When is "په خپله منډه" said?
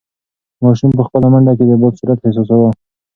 0.97-1.53